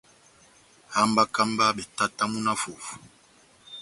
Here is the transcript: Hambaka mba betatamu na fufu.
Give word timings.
Hambaka 0.95 1.39
mba 1.49 1.65
betatamu 1.77 2.37
na 2.45 2.53
fufu. 2.61 2.93